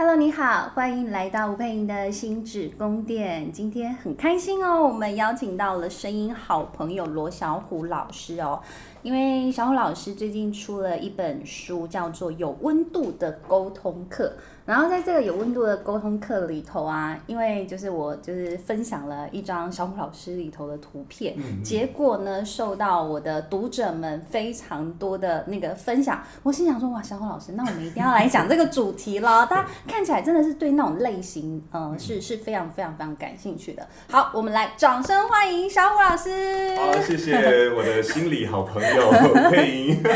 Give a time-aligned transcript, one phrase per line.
[0.00, 3.50] Hello，你好，欢迎来到吴佩莹的心智宫殿。
[3.50, 8.60] 今天很开心哦，我们邀请到了声音好朋友罗小虎老师哦。
[9.02, 14.36] 因为小虎老师最近出了一本书，叫做《有温度的沟通课》。
[14.68, 26.22] 然后在这个有温度的沟通课里头啊，因为就是我就是分享了一张小虎老师里头的图片，嗯、结果呢受到我的读者们非常多的那个分享。
[26.42, 29.46] 我心想说，哇，小虎老师，那我们一定要来讲这个主题了。
[29.46, 33.88] 大家看起来真的是对那种类型，嗯、呃，是是非常非常非常感兴趣的。
[34.10, 36.76] 好，我们来掌声欢迎小虎老师。
[36.76, 37.34] 好，谢谢
[37.70, 39.10] 我的心理好朋友
[39.50, 40.02] 配音。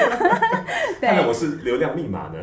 [1.00, 2.38] 看来我是流量密码呢。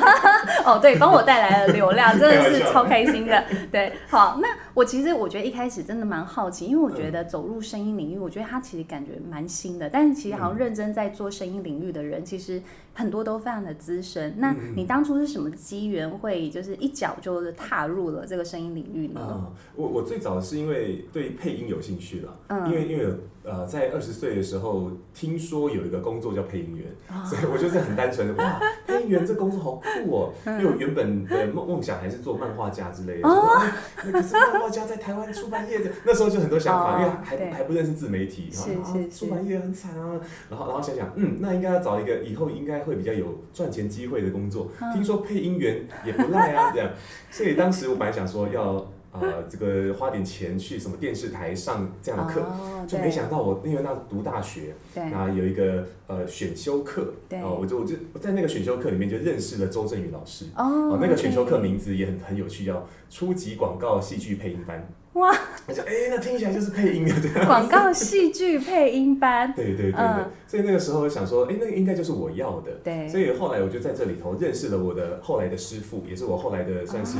[0.64, 1.33] 哦，对，帮我带。
[1.34, 3.42] 带来了流量， 真的是超开心的。
[3.72, 9.88] 对，好，那我其实我觉得一开始真的蛮好奇，因为我觉得走入声音领域，我觉得他其实感觉蛮新的。
[9.88, 12.60] 但是其实好像认真在做声音领域的人，其实
[12.92, 14.34] 很多都非常的资深。
[14.38, 19.20] 那你当初是什么机缘会就是一脚就是踏入了这个声音领域呢？
[19.24, 23.14] 嗯，我我最早是因为对配音有兴趣了，嗯，因为因为
[23.44, 31.24] 呃在二十岁的时候听说有一个工作叫配音员，哦， 所以我就是很单纯的哇，配音员这工作好酷哦，因为我原本。
[31.26, 33.28] 的，梦梦想还是做漫画家之类的。
[33.28, 33.60] 哦，
[34.06, 40.20] 那个是漫画家在台湾出版业的， 那时候就很多想法，因为还还不认识自媒体，然后出版业很惨啊。
[40.50, 44.68] 然后然后想想，嗯，那应该要找一个以后应该会比较有赚钱机会的工作。
[44.92, 46.90] 听说配音员也不赖啊，这样。
[47.30, 48.86] 所以当时我本来想说要。
[49.20, 64.86] 呃，这个花点钱去什么电视台上这样的课，哦、就没想到我因为那读大学，那有一个呃选修课，哦，我就我就我在那个选修课里面就认识了周震宇老师，哦，那个选修课名字也很很有趣，叫初级广告戏剧配音班。
[65.14, 65.32] 哇，
[65.66, 67.46] 我就哎，那听起来就是配音的这样。
[67.46, 69.50] 广告戏剧配音班。
[69.54, 72.72] 对对对对，嗯、所以那个时候我想说，哎，那个应该就是我要的。
[72.82, 73.08] 对。
[73.08, 77.18] 所以后来我就在这里头认识了我的后来的师傅，也是我后来的算是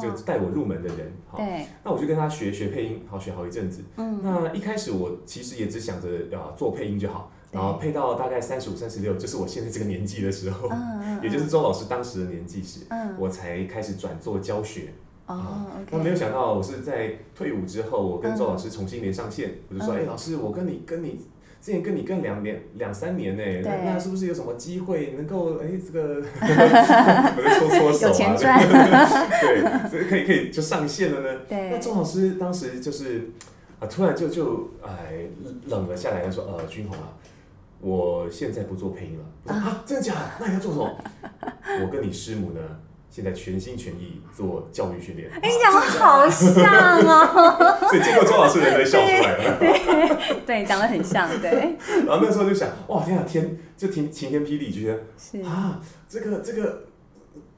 [0.00, 1.12] 就带我入门的人。
[1.32, 1.66] 哦、好，对。
[1.82, 3.82] 那我就跟他学学配音，好学好一阵子。
[3.96, 4.20] 嗯。
[4.22, 6.08] 那一开始我其实也只想着
[6.38, 14.94] 啊做配音就好，然后配到大概三十五、三十六，就是我现在这个年纪的时候，嗯、也就是周老师当时的年纪时，嗯、我才开始转做教学。
[15.26, 21.18] 哦，那没有想到，我是在退伍之后，我跟周老师重新连上线，我就说，哎，老师，我跟你跟你
[21.62, 28.60] 之前跟你跟两年两三年呢，那是不是有什么机会能够哎这个， 我就搓搓手啊，有钱赚，
[29.40, 31.40] 对，所以可以可以就上线了呢。
[31.48, 33.30] 对，那周老师当时就是
[33.80, 35.24] 啊，突然就就哎
[35.68, 37.16] 冷了下来，他说，呃，君宏啊，
[37.80, 39.54] 我现在不做配音了。
[39.54, 40.30] 啊，真的假的？
[40.40, 40.94] 那你要做什么？
[41.82, 42.60] 我跟你师母呢？
[43.14, 51.76] 现在全心全意做教育训练，哎，你讲的好像哦， 所以经过周老师人都笑出来了，对，对，讲的很像，对。
[52.04, 55.40] 然后那时候就想，哇，天啊，天，就晴晴天霹雳，就觉得是。
[55.42, 56.86] 啊，这个这个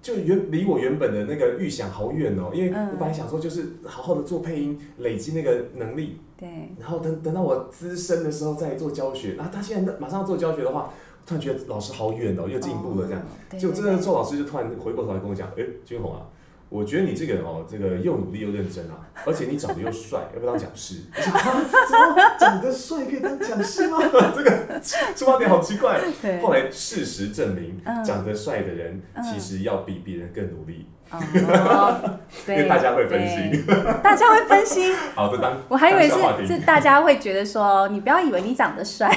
[0.02, 10.92] 就原离我原本的那个预想好远哦，因为我本来想说就是好好的做配音，累积那个能力，对，然后等等到我资深的时候再做教学，然后他现在马上要做教学的话。
[11.26, 13.22] 突然觉得老师好远哦，又进步了这样，
[13.60, 16.22] 就真的做老师就突然回过头来跟我讲，哎，君宏啊，
[16.69, 20.97] 我觉得你这个人哦，这个又努力又认真啊，而且你长得又帅， 要不要当讲师？
[21.16, 23.99] 我想啊，怎么长得帅可以当讲师吗？
[24.34, 24.81] 这个
[25.15, 26.00] 出发点好奇怪。
[26.43, 30.87] 后来事实证明，长得帅的人其实要比别人更努力。
[31.09, 33.62] 哦，对，因为大家会分析，
[34.03, 34.93] 大家会分析。
[35.15, 39.09] 好的，当我还以为是是大家会觉得说，你不要以为你长得帅，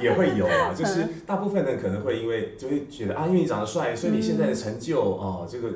[0.00, 5.68] 也会有啊，就是大部分人可能会因为就会觉得啊，因为你长得帅，所以你现在的成就哦，这个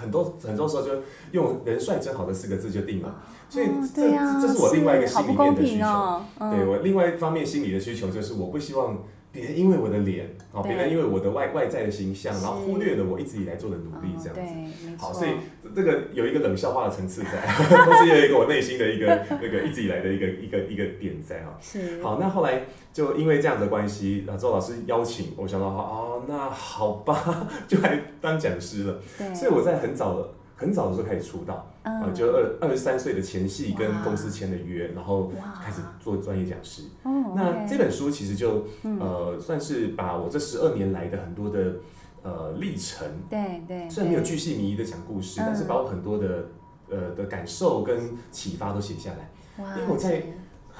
[0.00, 0.90] 很多很多时候就
[1.32, 3.22] 用“人帅真好”的四个字就定了。
[3.48, 8.98] 所以这这是我另外一个心里面的需求，对我另外一方面心理的需求就是我不希望。
[9.32, 14.96] 别人因为我的脸，好，别人因为我的外外在的形象，然后忽略了我一直以来做的努力，这样子。
[14.98, 15.30] 好，所以
[15.74, 17.40] 这个有一个冷笑话的层次在，
[17.84, 19.06] 同时也有一个我内心的一个
[19.40, 21.56] 那个一直以来的一个一个一个点在哈。
[21.60, 22.02] 是。
[22.02, 29.00] 好，那后来就因为这样子的关系，然后周老师邀请我，想到哦，那好吧， 就来当讲师了。
[29.16, 29.34] 对。
[29.34, 30.28] 所以我在很早的。
[30.56, 35.32] 很早的时候开始出道，啊、嗯，就二二十三岁的前戏跟公司签了约，然后
[35.64, 36.82] 开始做专业讲师。
[37.04, 41.76] 哦那这本书其实就、嗯、呃算是把我这十二年来的很多的
[42.22, 46.48] 呃历程，对对，虽然没有巨细靡遗的讲故事，嗯、但是把我很多的
[46.90, 49.30] 呃的感受跟启发都写下来。
[49.58, 50.22] 因为我在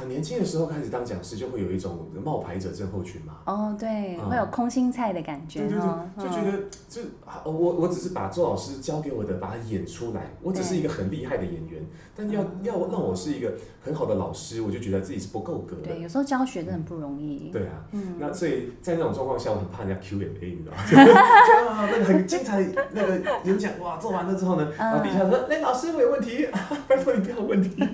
[0.00, 3.34] 很年轻的时候开始当讲师，就会有一种冒牌者症候群嘛。
[3.44, 5.60] 哦，对，会有空心菜的感觉。
[5.60, 5.78] 对对
[6.16, 7.02] 对，就觉得就
[7.44, 11.84] 我我只是把周老师教给我的把它演出来，我只是一个很厉害的演员，
[12.16, 13.52] 但要要让我是一个
[13.84, 15.82] 很好的老师，我就觉得自己是不够格的。
[15.88, 17.50] 对，有时候教学真的很不容易。
[17.52, 21.20] 对啊，嗯，那所以在那种状况下，我很怕人家 Q&A，你知道吗？
[21.70, 26.48] 啊，那个很精彩那个演讲，哇，做完了之后呢，然后底下说，哎，老师我有问题，
[26.88, 27.70] 拜托你不要有问题。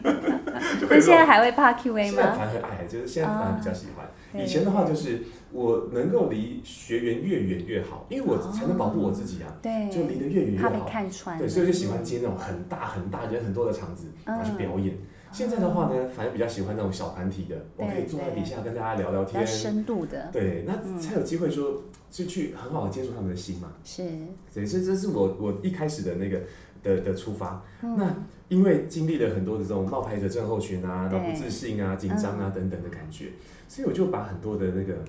[0.91, 1.73] 你现在还会怕
[2.04, 4.06] 现在反而爱，就是现在反而比较喜欢。
[4.34, 5.22] 以前的话就是
[5.52, 9.54] 我能够离学员越远越好，因为我才能保护我自己啊。
[9.62, 10.69] 对，就离得越远越好。
[10.69, 11.38] 怕被看穿。
[11.38, 14.96] 对，所以就喜欢接那种很大很大人很多的场子，然后去表演。
[15.32, 19.46] 现在的话呢，反而比较喜欢那种小团体的，我可以坐在底下跟大家聊聊天。
[19.46, 20.31] 深度的。
[20.32, 23.72] 对，那才有机会说，就去很好的接触他们的心嘛。
[23.84, 24.02] 是。
[24.50, 26.40] 所以这这是我我一开始的那个
[26.87, 27.62] 的的出发。
[27.81, 28.15] 那。
[28.49, 33.33] 因为经历了很多的这种冒牌者症候群啊，然后不自信啊、紧张啊等等的感觉，
[33.67, 35.05] 所以我就把很多的那个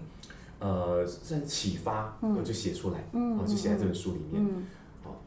[0.58, 4.44] 呃算启发，我就写出来，然后就写在这本书里面。
[5.04, 5.22] 好，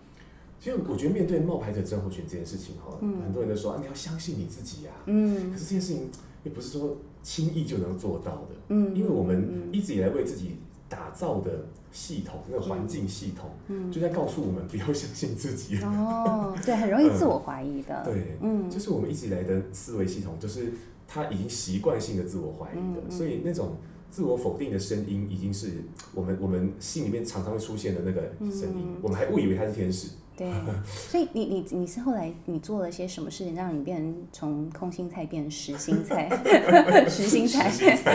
[0.59, 6.11] 其实我觉得面对冒牌者症候群这件事情哈，很多人都说啊，你要相信你自己呀啊，可是这件事情
[6.43, 10.57] 也不是说轻易就能做到的，嗯因为我们一直以来为自己
[10.91, 11.65] 打造的。
[11.93, 15.77] 系统那个环境系统，嗯，就在告诉我们不要相信自己。
[15.83, 18.01] 哦，对，很容易自我怀疑的。
[18.07, 20.73] 对，嗯，就是我们一直以来的思维系统，就是
[21.09, 23.75] 他已经习惯性的自我怀疑的，所以那种
[24.09, 25.83] 自我否定的声音，已经是
[26.15, 30.11] 我们我们心里面常常会出现的那个声音，我们还误以为他是天使。
[30.41, 30.49] 对，
[30.89, 36.31] 所以你你你是后来你做了些什么事情，让你变成从空心菜变实心菜？
[37.11, 37.69] 实心菜，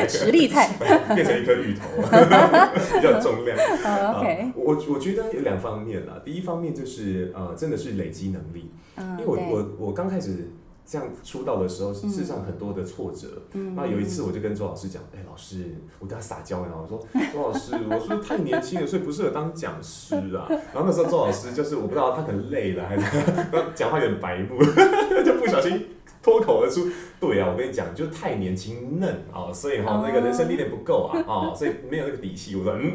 [0.07, 0.69] 实力菜，
[1.13, 3.55] 变成一颗芋头，比较重量。
[3.55, 10.49] Uh, OK，我我觉得有两方面啦，第一方面就是呃，真的是累积能力，因为我我我刚开始。
[10.85, 13.41] 这样出道的时候，事实上很多的挫折。
[13.75, 16.99] 那有一次，我就跟周老师讲：“哎，老师，我跟他撒娇，然后我说，
[17.33, 23.03] 周老师，我是不是太年轻了，所以不适合当讲师啊。”然后那时候周老师就是我不知道他可能累了，还是
[23.51, 24.59] 他 讲话有点白目，
[25.25, 25.87] 就不小心。
[26.25, 26.89] 脱口而出，
[27.19, 32.55] 对啊，我跟你讲，就太年轻嫩啊，所以哈那个人生历练不够啊，啊， 所以没有那个底气。
[32.55, 32.91] 我说，嗯，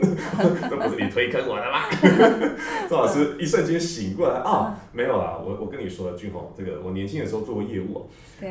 [0.69, 1.85] 这 不是你推坑我的吗？
[2.91, 8.05] 周老师一瞬间醒过来啊，没有啦，我我跟你说，俊宏，这个我年轻的时候做过业务，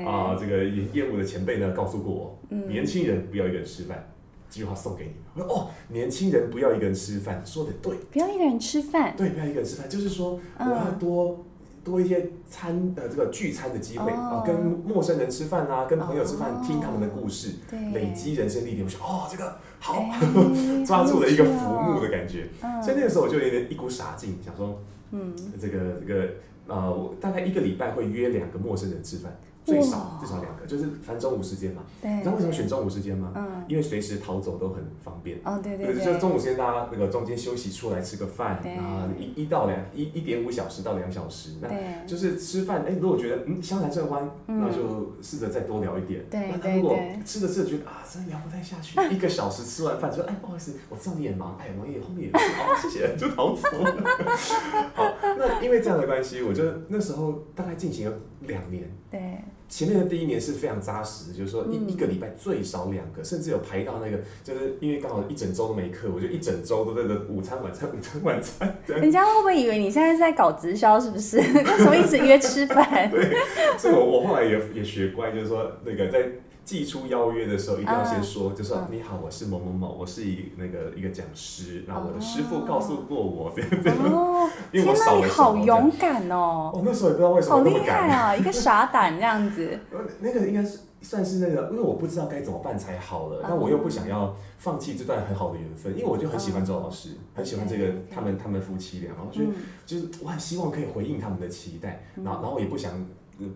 [0.08, 2.40] 啊，这个业务的前辈呢告诉过我，
[2.70, 4.14] 年轻人不要一个人吃饭，
[4.50, 5.12] 这句话送给你。
[5.34, 11.46] 我说哦，年轻人不要一个人吃饭，说的对，不要一个人吃饭，对，不要一个人吃饭，就是说我要多。
[11.84, 17.56] 多一些餐呃这个聚餐的机会啊，跟陌生人吃饭啊，跟朋友吃饭，听他们的故事，
[17.94, 18.84] 累积人生历练。
[18.84, 20.06] 我说哦，这个好，
[20.86, 22.48] 抓住了一个浮木的感觉。
[22.84, 24.82] 所以那个时候我就有点一股傻劲，想说，
[25.12, 26.30] 嗯，这个这个
[26.68, 29.38] 呃，我大概一个礼拜会约两个陌生人吃饭。
[29.66, 31.84] 最少最少两个，就是反正中午时间嘛。
[32.02, 32.12] 对。
[32.12, 33.32] 你知道为什么选中午时间吗？
[33.36, 33.64] 嗯。
[33.68, 35.40] 因为随时逃走都很方便。
[35.44, 36.04] 哦，对对对。
[36.04, 41.70] 就中午时间，大家那个中间休息出来吃个饭，然后一一到两一一点五小时到两小时，那
[42.08, 42.84] 就是吃饭。
[42.88, 46.26] 哎，如果觉得嗯相谈甚欢，那就试着再多聊一点。
[46.30, 46.52] 对。
[46.64, 54.04] 那如果吃着吃着觉得啊真的聊不太下去， 一个小时吃完饭说哎不好意思，我知道你也忙， 哎我也后面也是，好谢谢，就逃走了。
[54.96, 58.84] 好，那因为这样的关系，我就那时候大概进行了两年。
[59.12, 59.20] 对。
[59.68, 68.76] 前面的第一年是非常扎实，就是说一一个礼拜最少两个，甚至有排到那个，就是因为刚好一整周都没课，我就一整周都在这午餐晚餐午餐晚餐。
[68.88, 71.00] 人家会不会以为你现在在搞直销？
[71.00, 71.38] 是不是？
[71.38, 73.12] 为什么一直约吃饭？
[73.12, 73.36] 对，
[73.78, 76.28] 所以我我后来也也学乖，就是说那个在。
[76.70, 83.90] 寄出邀约的时候，一定要先说，就说你好，我是某某某，我是一那个一个讲师，然后我的师傅告诉过我这样子。
[83.90, 86.70] 哦， 天哪，你好勇敢哦！
[86.72, 88.02] 我那时候也不知道为什么那么敢。
[88.02, 89.80] 好厉害啊，一个傻胆这样子。
[90.22, 99.42] 那个应该是算是那个，因为我不知道该怎么办才好了，但我又不想要放弃这段很好的缘分，因为我就很喜欢周老师，很喜欢这个他们他们夫妻俩，然后就
[99.88, 102.94] 就是我很希望可以回应他们的期待，然后然后也不想。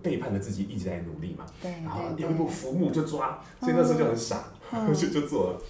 [0.01, 4.45] 背叛了自己，一直在努力嘛，对，然后有一步浮木就抓，所以那时候就很傻，
[4.93, 5.61] 就就做了，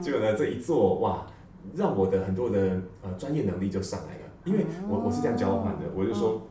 [0.00, 1.26] 结果呢，这一做哇，
[1.74, 6.42] 让我的很多的呃专业能力就上来了，因为我我是这样交换的，我就说。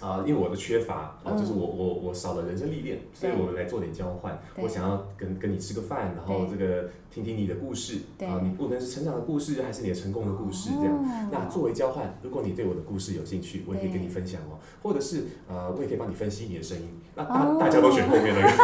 [0.00, 4.38] 啊，因为我的缺乏啊，就是我我我少了人生历练，所以我们来做点交换。
[4.60, 8.00] 我想要跟跟你吃个饭，然后这个听听你的故事。
[8.20, 11.30] 啊，你不论是成长的故事还是你的成功的故事，这样。
[11.32, 16.88] 那作为交换，如果你对我的故事有兴趣，我也可以跟你分享哦，或者是呃，我也可以帮你分析你的声音。
[17.14, 18.48] 那大大家都选后面那个。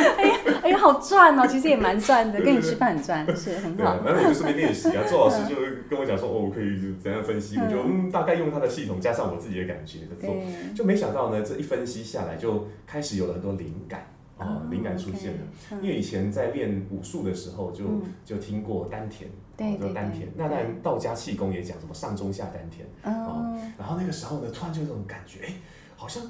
[0.00, 4.02] 哎呀哎呀，好赚哦，其实也蛮赚的，跟你吃饭很赚，是很好。
[4.04, 5.56] 然后我就顺便练习啊，周老师就
[5.88, 10.36] 跟我讲说，哦，我可以怎样分析，我就嗯，大概用他的系统加上我自己的感觉在做。
[10.74, 14.06] 就没想到呢，这一分析下来，就开始有了很多灵感。
[14.38, 15.38] 哦，灵感出现了。
[15.82, 17.84] 因为以前在练武术的时候，就
[18.24, 20.26] 就听过丹田，对，叫丹田。
[20.34, 25.52] 那当然道家气功也讲什么上中下丹田，哦，然后那个时候呢，突然就有这种感觉，哎，
[25.94, 26.22] 好像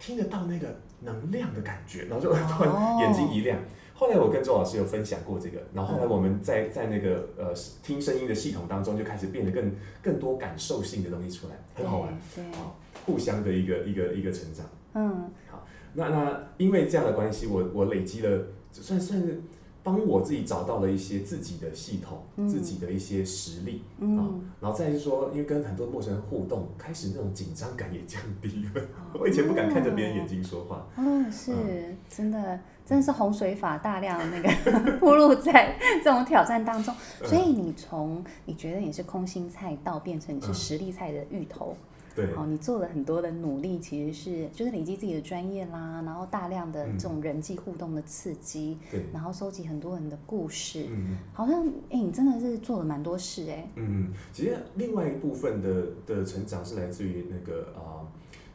[0.00, 3.58] 听得到那个能量的感觉，然后就突然眼睛一亮。
[3.94, 9.72] 后来我跟周老师有分享过这个，然后后来我们在在那个呃听声音的系统当中，就开始变得更
[10.02, 19.40] 更多感受性的东西出来，很好玩，对，好，互相的一个一个一个成长，嗯，好，那那因为这样的关系，我我累积了，算算是
[19.86, 28.82] 帮我自己找到了一些自己的系统，嗯、自己的一些实力，嗯，然后再是说，因为跟很多陌生人互动，开始那种紧张感也降低了，
[29.18, 32.58] 我以前不敢看着别人眼睛说话，嗯，是，嗯、真的。
[32.88, 34.48] 真的是洪水法大量的那个
[34.98, 41.76] 铺路在这种挑战当中，所以你从你觉得你是空心菜到变成你是实力菜的芋头，
[42.16, 58.08] 对，哦，你做了很多的努力，其实是就是累积自己的专业啦，然后大量的这种人际互动的刺激，对，然后收集很多人的故事，嗯，好像哎，你真的是做了蛮多事哎，嗯，其实另外一部分的的成长是来自于那个啊。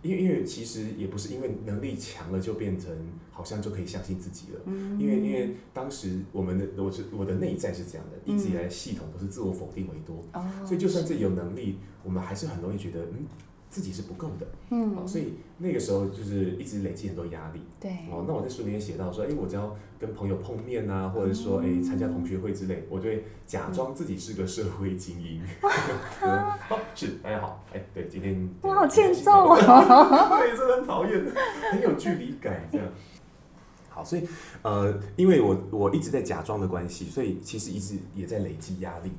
[0.03, 2.91] 因为因为其实也不是因为能力强了就变成
[3.30, 11.30] 好像就可以相信自己了，嗯、因为因为当时我们的我是我的内在是这样的，嗯、一直以来系统都是自我否定为多，哦、所以就算自己有。
[11.30, 13.27] 能力，我们还是很容易觉得嗯。
[13.72, 25.42] 自己是不够的，嗯、哦，所以那个时候就是一直累积很多压力，对，哦，那我在书里面写到说，哎，我只要跟朋友碰面啊，或者说哎参加同学会之类，我就会假装自己是个社会精英，
[26.22, 31.25] 哦，是大家好，哎，对，今天我好欠揍啊， 对，真的很讨厌，
[31.72, 32.86] 很有距离感这样。
[33.88, 34.28] 好，所以
[34.63, 39.12] 呃，因为我我一直在假装的关系，所以其实一直也在累积压力，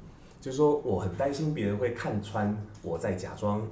[0.43, 3.67] 就是说我很担心别人会看穿我在假装。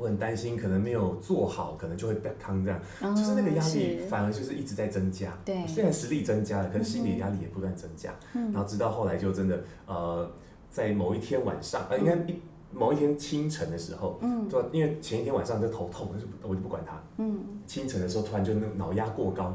[0.00, 5.36] 我很担心，可能没有做好，可能就会被坑这样，哦、就是那个压力反而就是一直在增加。
[5.44, 8.14] 对，虽然实力增加了，可是心理压力也不断增加。
[8.32, 10.30] 嗯、然后直到后来就真的，呃，
[10.70, 12.40] 在某一天晚上，呃，应该一
[12.72, 16.98] 某一天清晨的时候，嗯，对，因为前一天晚上就头痛，我就我就不管它。
[17.18, 19.54] 嗯，清晨的时候突然就那脑压过高，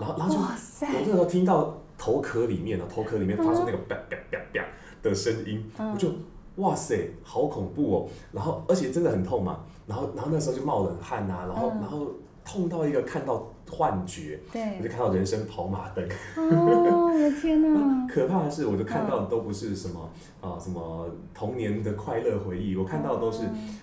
[0.00, 4.64] 然后然后就塞我那时候听到头壳里面呢，头壳里面发出那个啪啪啪啪
[5.02, 6.08] 的声音，嗯、我就
[6.56, 8.08] 哇塞，好恐怖哦！
[8.32, 9.60] 然后而且真的很痛嘛。
[9.86, 12.06] 然后，然后那时候就冒冷汗呐、啊，然后，嗯、然后
[12.44, 16.02] 痛到一个看到幻觉，对，我就看到人生跑马灯。
[16.36, 18.06] 哦，我的天哪！
[18.08, 20.00] 可怕的是，我就看到的都不是什么
[20.40, 23.42] 啊、呃，什么童年的快乐回忆，我看到的都是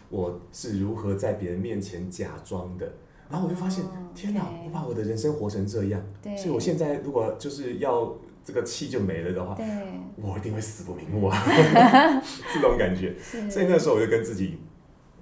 [0.09, 2.91] 我是如何在别人面前假装的。
[3.29, 4.41] 然后我就发现，嗯、天哪！
[4.65, 8.11] 我把我的人生活成这样，对所以我现在如果就是要
[8.51, 9.65] 这个气就没了的话，对
[10.15, 11.37] 我一定会死不瞑目啊！
[12.53, 13.15] 这种感觉。
[13.49, 14.59] 所以那时候我就跟自己。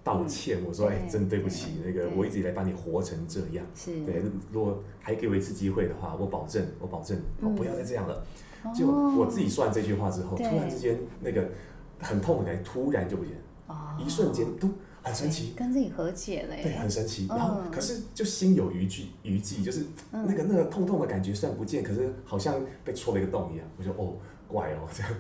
[0.02, 8.24] 道歉，我说哎，真对不起，那个我一直以来把你活成这样，对，如果还给我一次机会的话，我保证，我保证，我不要再这样了。
[8.74, 11.50] 就我自己说完这句话之后，突然之间那个
[12.00, 13.34] 很痛的感觉突然就不见
[13.68, 14.70] 了，一瞬间都
[15.02, 17.28] 很神奇，跟自己和解了，对，很神奇。
[17.28, 23.66] 然后可是就心有余悸，余悸就是那个那个痛痛的感觉虽然不见，可是好像被戳了一个洞一样。
[23.78, 24.14] 我就哦，
[24.48, 25.12] 怪哦 这样，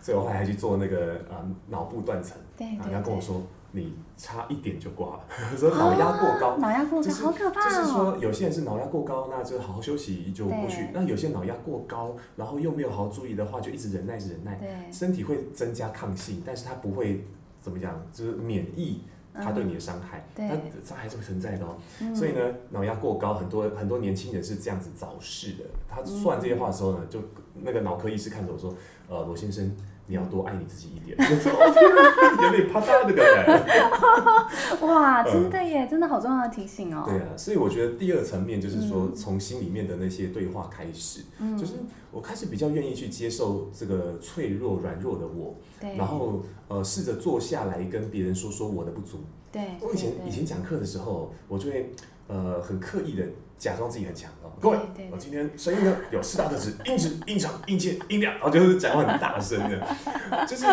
[0.00, 1.36] 所以我后来还去做那个呃
[1.68, 3.42] 脑部断层，然后他跟我说。
[3.70, 7.68] 你差一点就挂了， 说脑压过高，脑压过高，好可怕。
[7.68, 10.88] 就是说，有些人是脑压过高，那就好好休息就过去。
[10.94, 17.26] 那有些脑压过高，然后又没有好好注意的话，就一直忍耐，忍耐，身体会增加抗性，但是它不会
[17.60, 19.02] 怎么讲，就是免疫
[19.42, 21.76] 它对你的伤害，但它还是会存在的哦。
[22.14, 22.40] 所以呢，
[22.70, 25.64] 脑压过高，很多很多年轻人是这样子早逝的。
[25.88, 27.20] 他说完这些话的时候呢，就
[27.54, 28.74] 那个脑科医师看着我说
[29.08, 29.74] ：“呃，罗先生。”
[30.08, 34.80] 你要多爱你自己一点，有点怕大的感觉。
[34.86, 37.04] 哇，真的耶，真的好重要的提醒哦。
[37.06, 41.20] 对啊，所以我觉得第二层面就是说，从心里面的那些对话开始，
[41.58, 41.74] 就是
[42.10, 45.54] 我开始比较愿意去接受这个脆弱、软弱的我，
[45.96, 49.18] 然后呃，试着坐下来跟别人说说我的不足。
[49.52, 51.92] 对，我以前以前讲课的时候，我就会
[52.28, 53.24] 呃很刻意的。
[53.58, 54.78] 假装自己很强哦，各位，
[55.10, 60.64] 我今天声音呢有四大特质：音质、音场、音切、音量，然后就是讲话很大声的，就是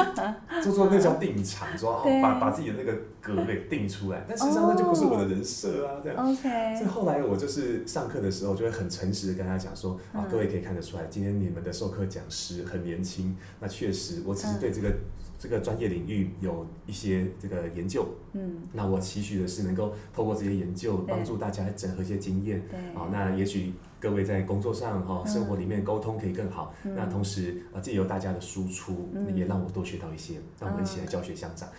[0.64, 4.24] 做做那叫定场，说把把自己的那个格给定出来。
[4.28, 6.32] 但实际上那就不是我的人设啊，这样。
[6.32, 6.76] OK。
[6.76, 14.92] 所以后来我就是上课的时候就会很诚实的跟他讲说啊，各位可以看得出来，今天你们的授课讲师很年轻，那确实我只是对这个。
[15.38, 31.70] 这个专业领域有一些这个研究，嗯，那我期许的是能够透过这些研究，帮助大家整合一些经验，对，啊，那也许各位在工作上哈，生活里面沟通可以更好，那同时啊，借由大家的输出，也让我多学到一些，让我们一起来教学相长，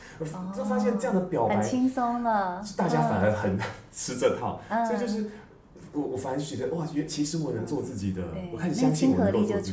[0.52, 3.58] 就发现这样的表白很轻松了，大家反而很
[3.92, 5.30] 吃这套，所以就是。
[5.92, 8.22] 我我反而觉得哇，其实我能做自己的，
[8.52, 9.72] 我开始相信我能够做自己。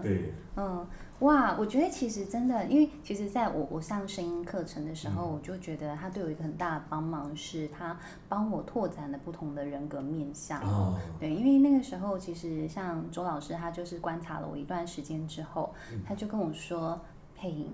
[0.00, 0.86] 对，嗯。
[1.20, 7.98] 哇，我觉得其实真的，因为其实在我我上声音课程的时候，嗯、我就觉得他对我一个很大的帮忙，是他
[8.28, 10.60] 帮我拓展了不同的人格面向。
[10.62, 16.98] 哦，对，因为那个时候其实像周老师，他就是观察了我一段时间之后，嗯、他就跟我说
[17.36, 17.70] ：“佩颖。”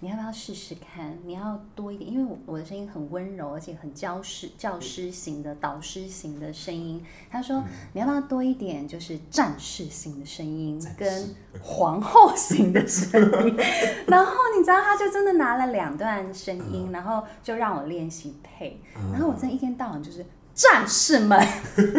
[0.00, 1.16] 你要不要试试看？
[1.24, 7.02] 你要多一点，因为我我的声音很温柔，而且很教师教师型的导师型的声音。
[7.30, 13.56] 他说、嗯、你要不要多一点，就是战士型的声音跟皇后型的声音。
[14.06, 18.82] 然后你知道，他就真的拿了两段声音，嗯、然后就让我练习配。
[18.96, 20.24] 嗯、然后我真的一天到晚就是
[20.54, 21.98] 战士们， 我就一天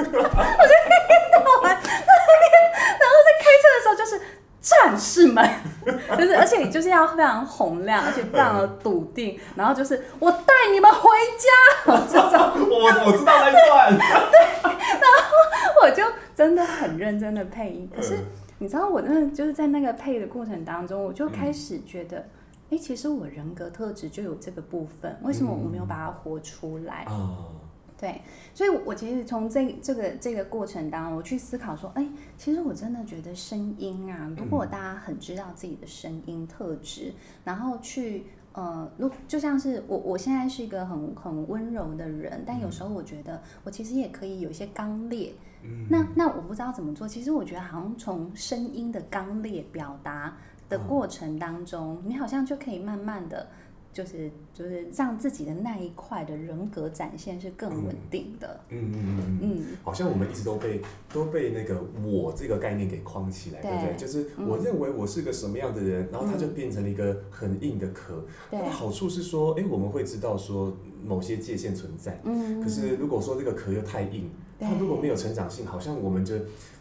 [1.33, 2.53] 到晚在那边，
[2.99, 3.16] 然后。
[4.97, 5.47] 战士们，
[6.17, 16.03] 就是而且就是要非常洪亮，而且非常的笃定，然后就是我带你们回家，这种我我知道那段，对，然后我就
[16.35, 18.17] 真的很认真的配音，可是
[18.57, 22.27] 你知道我真的就是在那个配的过程当中，我就开始觉得，
[22.71, 27.05] 哎、其实我人格特质就有这个部分，为什么我没有把它活出来？
[27.09, 27.45] 嗯
[27.99, 28.21] 对，
[28.53, 50.37] 所以，我其实从这这个这个过程当中，我去思考说，哎，其实我真的觉得声音啊，如果大家很知道自己的声音特质，嗯、然后去，呃，如就像是我，我现在是一个很很温柔的人，但有时候我觉得我其实也可以有一些刚烈，嗯、那那我不知道怎么做，其实我觉得好像从声音的刚烈表达
[50.69, 53.47] 的过程当中，哦、你好像就可以慢慢的。
[53.97, 58.59] 就是就是让自己的那一块的人格展现是更稳定的。
[58.69, 60.79] 嗯嗯嗯嗯嗯，好像我们一直都被
[61.11, 63.95] 都被那个我这个概念给框起来，对不对？
[63.97, 68.23] 就是我认为我是个什么样的人，然后它就变成了一个很硬的壳。
[68.51, 68.59] 对。
[68.69, 72.21] 好处是说，哎，我们会知道说某些界限存在。
[72.23, 72.61] 嗯。
[72.61, 76.35] 可是如果说这个壳又太硬，它如果没有成长性，好像我们就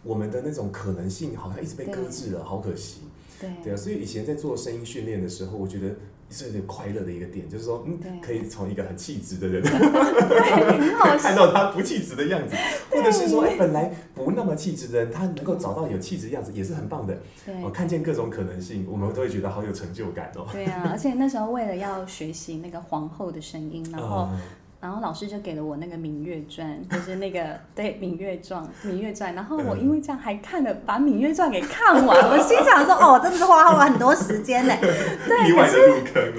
[0.04, 3.00] 我们的那种可能性好像一直被搁置了，好可惜。
[3.40, 3.50] 对。
[3.64, 5.96] 对啊，所以以前在做声音训练的时候，我觉得。
[6.30, 9.62] 是有点快乐的一个点，就是说，嗯，可以从一个很气质的人，
[11.18, 12.54] 看到他不气质的样子，
[12.90, 17.16] 或者是说，哎，本来不那么气质的人，他能够找到有气质的样子，也是很棒的。
[17.62, 20.46] 我看见各种可能性，我们都会觉得好有成就感哦。
[20.52, 24.28] 对啊，而且那时候为了要学习那个皇后的声音，然后。
[24.86, 34.72] 然后老师就给了我那个《芈月传》，就是那个 对《芈月传》《芈月传》，然后我因为这样还看了把《芈月传》给看完，我心想说哦，真的是花了很多时间呢。
[34.80, 35.74] 对， 可是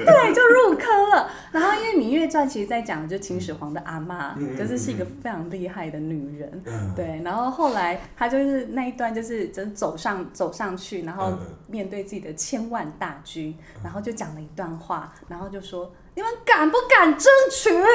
[0.05, 1.29] 对就入坑了。
[1.51, 6.63] 然后因为《芈月传》其实在讲的就秦始皇的阿妈，就是是一个非常厉害的女人。
[6.95, 11.33] 对，然后后来她就是那一段就是就是走上走上去，然后
[11.67, 15.91] 面对自己的千万大军，然后就讲了一段话，然后就说。
[16.17, 17.69] 你们敢不敢争取？
[17.69, 17.85] 然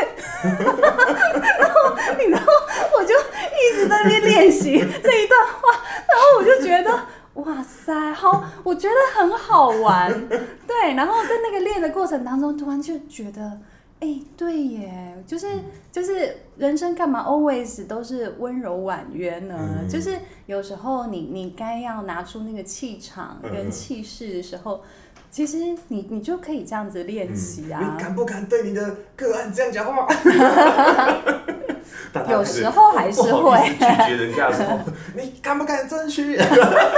[1.74, 2.40] 后，你知道，
[2.96, 5.60] 我就一直在那边练习这一段话，
[6.06, 6.96] 然后我就觉得，
[7.42, 10.94] 哇塞，好，我觉得很好玩，对。
[10.94, 13.42] 然后在那个练的过程当中，突然就觉得，
[13.98, 15.48] 哎、欸，对耶，就是
[15.90, 19.56] 就是人生干嘛 always 都是温柔婉约呢？
[19.58, 24.80] 嗯、就是有时候你你该要拿出那个气场跟气势的时候。
[25.32, 25.56] 其实
[25.88, 27.80] 你你就可以这样子练习啊！
[27.80, 30.06] 你敢不敢对你的个案这样讲话？
[32.28, 34.78] 有时候还是会拒绝人家的时候，
[35.16, 36.36] 你敢不敢争取？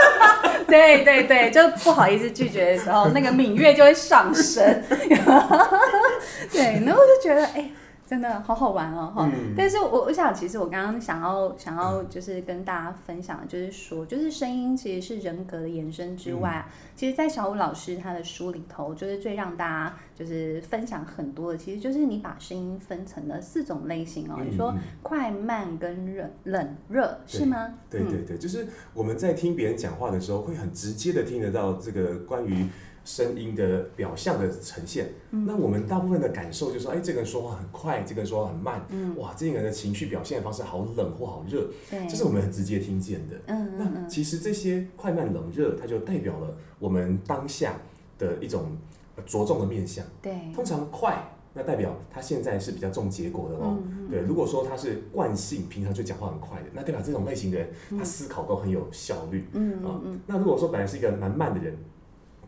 [0.67, 4.83] 对对对，就不好意思拒绝的时候，那个敏锐就会上升。
[6.51, 7.71] 对，然后我就觉得，哎。
[8.15, 9.29] 真的好好玩哦，哈！
[9.35, 24.37] 嗯、但是我我想，其实我刚刚想要想要就是跟大家分享的，就是说，就是声音其实是人格的延伸之外，嗯、其实，在小五老师他的书里头，就是最让大家就是分享很多的，其实就是你把声音分成了四种类型哦。
[24.39, 24.73] 嗯、你说
[25.03, 27.75] 快慢跟冷冷热是吗？
[27.91, 32.65] 对对对，就是我们在听别人讲话的时候，会很直接的听得到这个关于。
[33.05, 43.55] 声音的表象的呈现，嗯、那我们大部分的感受就是说，哎，这个人说话很快，这个人说话很慢，嗯、哇，这个人的情绪表现的方式好冷或好热，这是我们很直接听见的。
[43.77, 47.79] 那其实这些快慢冷热，它就代表了我们当下
[48.19, 48.75] 的一种
[49.27, 50.03] 着重的面向。
[50.23, 53.77] 对，通常快，那代表他现在是比较重结果的哦。
[53.85, 59.47] 嗯嗯对，如果说他是惯性，平常就讲话很快的，那代表这种类型的人，他思考都很有效率。
[59.53, 61.77] 嗯嗯，嗯，那如果说本来是一个蛮慢的人。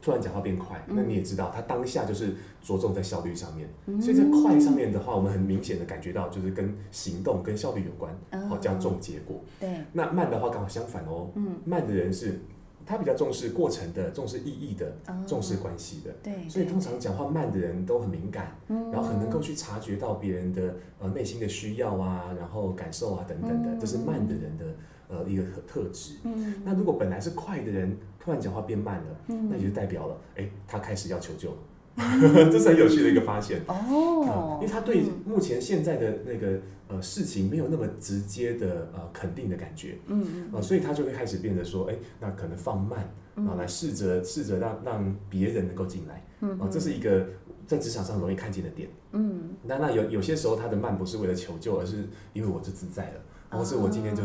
[0.06, 3.68] 突然讲话变快，那你也知道，他当下就是着重在效率上面。
[3.86, 8.12] 嗯、所以在快上面的话，我们很明显的感觉到，就是跟行动跟效率有关，
[8.48, 9.40] 好、嗯，加重结果。
[9.58, 9.68] 对。
[9.92, 12.38] 那慢的话刚好相反哦，嗯、慢的人是
[12.86, 16.12] 他比较重视过程的，重视意义的，重视关系的。
[16.22, 16.48] 对。
[16.48, 24.64] 所以通常讲话慢的人都很敏感，然后很能够去察觉到别人的呃内心的需要啊，然后感受啊等等的，这是慢的人的
[25.08, 26.18] 呃一个特特质。
[26.62, 31.56] 那如果本来是快的人，突然讲话变慢了，那也就代表了，哎，他开始要求救了。
[32.50, 33.62] 这是很有趣的一个发现。
[33.68, 36.58] 哦，因为他对目前现在的那个
[36.88, 47.24] 呃事情没有那么直接的呃肯定的感觉，嗯嗯，所以他就会开始变得说，哎，那可能放慢啊，来试着试着让让别人能够进来，嗯，这是一个
[47.64, 53.20] 在职场上容易看见的点，嗯，那那有有些时候他的慢不是为了求救，而是因为我就自在了，
[53.56, 54.24] 或是我今天就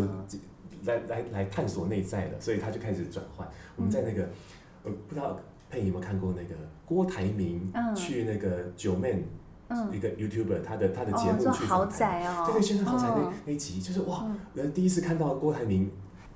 [0.86, 3.48] 来来来探索内在的，所以他就开始转换。
[3.76, 4.30] 我们在那个
[4.84, 5.40] 呃不知道。
[5.74, 9.24] 佩有没有看过那个郭台铭去那个九妹
[9.90, 15.90] 一个 YouTuber 他的他的节目去豪宅哦，对对，宣传豪宅那那集就是哇，人第一次看到郭台铭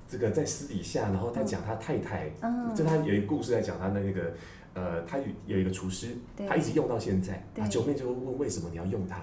[0.08, 2.30] 这个在私底下，然后他讲他太太，
[2.74, 4.32] 就他有一个故事在讲他的那个
[4.72, 6.16] 呃，他有一个厨师，
[6.48, 9.16] 他一直用到现在，啊九妹就问为什么你要用他？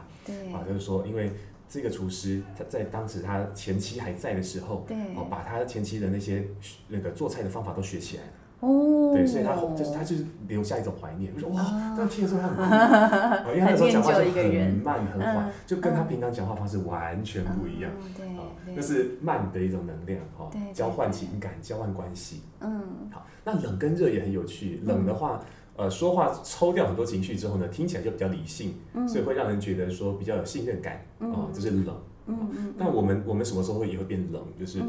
[0.56, 1.32] 啊，就是说因为
[1.74, 6.46] 这个厨师他在当时他前妻还在的时候，哦，把他前妻的那些
[6.88, 8.30] 那个做菜的方法都学起来了。
[8.60, 11.64] 哦，对，所以他就是他就是留下一种怀念，就说哇，
[11.96, 25.44] 这样听的时候他很酷， 因为他有时候讲话就很慢很缓，就跟他平常讲话方式完全不一样，对，那是慢的一种能量哈，交换情感，交换关系，嗯，好，那冷跟热也很有趣，冷的话，
[25.76, 28.76] 呃，说话抽掉很多情绪之后呢，听起来就比较理性，
[29.08, 31.96] 所以会让人觉得说比较有信任感，啊，这是冷。
[32.26, 34.42] 嗯嗯，但我们我们什么时候会也会变冷？
[34.58, 34.80] 就是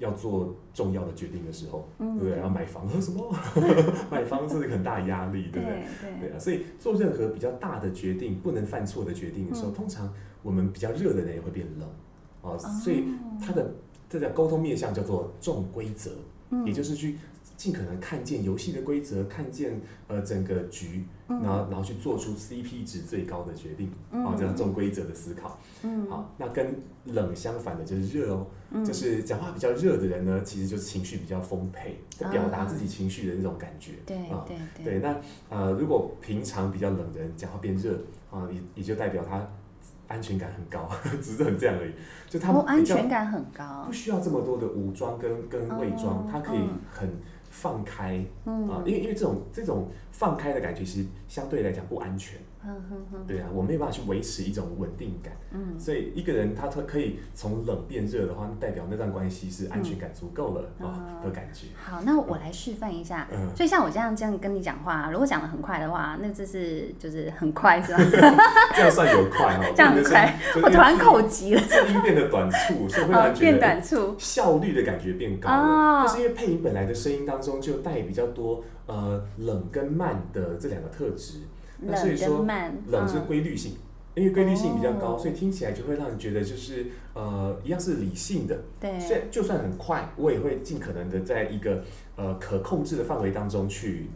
[0.00, 2.38] 要做重要的决定的时候，对不对？
[2.40, 3.32] 要买房和什么？
[4.10, 5.84] 买房是一个很大压力，对不对？
[6.20, 11.88] 对啊，所以做任何比较大的决定，不能犯错的决定的时候，通常我们比较热的人也会变冷
[12.42, 12.58] 啊。
[12.58, 13.04] 所以
[13.40, 13.72] 他的
[14.10, 16.10] 这个沟通面向叫做重规则，
[16.66, 17.16] 也就是去。
[17.56, 25.58] 尽可能看见游戏的规则，看见呃整个局，然后然后去做出 CP 值最高的决定，啊，这样重规则的思考。
[25.82, 26.74] 嗯，好，那跟
[27.06, 28.46] 冷相反的就是热哦，
[28.84, 33.92] 就是讲话比较热的人呢，其实就是情绪比较丰沛，表达自己情绪的那种感觉。
[34.04, 34.84] 对对对。
[34.84, 35.16] 对，那
[35.48, 37.96] 呃，如果平常比较冷的人讲话变热
[38.30, 39.46] 啊，也也就代表他
[40.08, 40.88] 安全感很高，
[41.22, 41.92] 只是很这样而已。
[42.28, 46.58] 就他们安全感很高，不需要这么多的武装跟跟伪装，他可以
[46.90, 47.08] 很。
[47.54, 52.36] 放开，啊，因为因为这种这种放开的感觉，其实相对来讲不安全。
[53.26, 55.32] 对啊，我没有办法去维持一种稳定感。
[55.52, 61.66] 嗯，所以一个人他他可以从冷变热的话，代表那段关系是安全感足够了啊的感觉。
[61.76, 63.28] 好，那我来示范一下。
[63.32, 67.98] 嗯，所以像我这样这样跟你讲话，如果讲的很快的话，那这是就是很快是吧？
[68.74, 70.38] 这样算有快哈，这样快。
[70.62, 73.80] 我突然口急了，声音变得短促，所以会让觉得
[74.18, 76.06] 效率的感觉变高了。
[76.06, 81.40] 就是因为配音本来的声音当中就带比较多呃冷跟慢的这两个特质。
[81.80, 82.44] 那所以说，
[82.88, 83.76] 冷是规律性，
[84.14, 88.58] 因为规律性比较高，所以听起来就会让人觉得就是呃一样是理性的。
[88.80, 91.82] 对，所以就算很快，我也会尽可能的在一个
[92.16, 94.08] 呃可控制的范围当中去。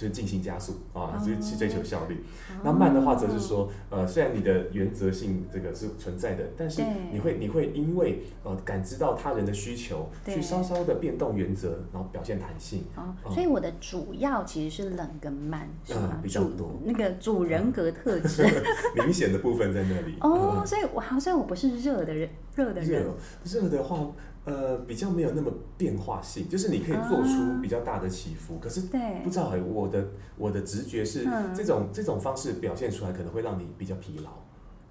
[0.00, 2.24] 就进行加速啊，就是去追求效率。
[2.64, 6.82] 那慢的话，则是说，呃，虽然你的原则性这个是存在的，但是
[7.12, 12.84] 你会你会因为呃感知到他人的需求，去稍稍的变动原则，然后表现弹性。
[12.96, 16.18] 哦，所以我的主要其实是冷跟慢，是吗？
[16.22, 16.80] 比较多。
[16.82, 18.42] 那个主人格特质
[18.96, 20.14] 明显的部分在那里。
[20.22, 23.04] 哦，所以我好像我不是热的人，热的人。
[23.44, 24.10] 热的话。
[24.50, 28.80] 呃，比较没有那么变化性，就是你可以做出比较大的起伏，可是
[29.22, 34.30] 不知道哎，我的我的直觉是这种这种方式表现出来可能会让你比较疲劳，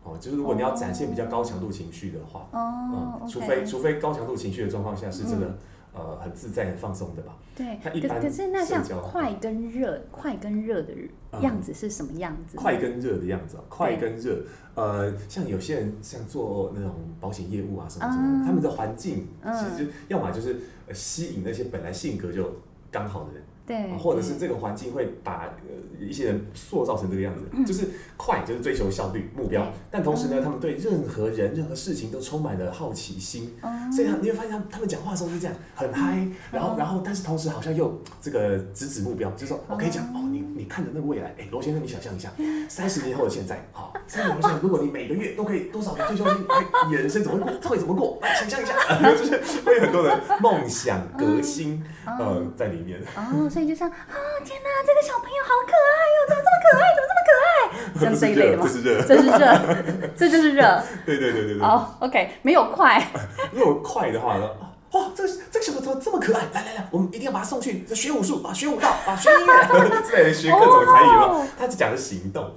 [0.09, 5.57] 哦，就是如果你要展现比较高强度情绪的话，嗯，除非除非高强度情绪的状况下是真的。
[5.93, 7.35] 呃，很自在、很放松的吧？
[7.55, 7.77] 对。
[7.83, 10.93] 可可是那像快跟热，快跟热的
[11.41, 12.57] 样子是什么样子？
[12.57, 14.43] 快跟热的样子，快跟热，
[14.75, 20.59] 呃，像有些人像做那种保险业务啊什么什么，他们的环境其实就要么就是
[20.93, 22.55] 吸引那些本来性格就
[22.91, 23.43] 刚好的人。
[23.69, 42.31] 对，或者是这个环境会把呃一些人塑造成这个样子，嗯、就是快，就是追求效率目标，但同时呢，嗯、他们对任何人、任何事情都充满了好奇心，嗯、所以你会发现他们他们讲话的时候是这样，很嗨、嗯，然后然后但是同时好像又这个直指目标，就是说我可以讲哦，你你看着那个未来，哎，罗先生，你想象一下，
[42.67, 48.17] 三十年后的现在，好，三十年后现在，如果你每个月都可以多少个退休金，哎，你的人生怎么会会怎么过？
[48.23, 48.73] 来想象一下，
[49.15, 52.99] 就是会有很多的梦想革新，嗯、呃，在里面。
[53.15, 56.95] 哦所以就像啊，天哪，这个小朋友好可爱哟，怎么这么可爱？
[56.95, 58.05] 怎么这么可爱？
[58.05, 58.63] 像这一类的吗？
[58.65, 60.81] 这是热，这是热，这就是热。
[61.05, 61.61] 对对对对对。
[61.61, 63.05] 好，OK，没有快。
[63.51, 64.49] 如果快的话呢？
[64.93, 66.47] 哇，这个这个小朋友怎么这么可爱？
[66.53, 71.45] 来来来，我们一定要把他送去学武术，啊，学舞蹈，啊，学音乐， 之类的，学各种才艺嘛。
[71.59, 72.55] 他只讲的行动，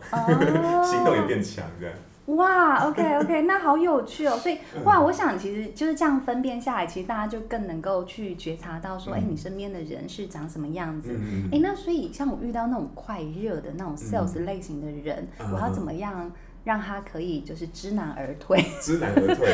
[0.85, 1.97] 行动也变强这样。
[2.27, 4.37] 哇， OK OK，那好有趣哦。
[4.41, 11.11] 所以哇，我想其实就是这样分辨下来，其实大家就更能够去觉察到说，哎、嗯，你身边的人是长什么样子。
[11.11, 16.31] 哎、嗯嗯，那所以像我遇到那种快热的那种 sales 类型的人，嗯、我要怎么样
[16.65, 18.65] 让他可以就是知难而退？
[18.81, 19.53] 知难而退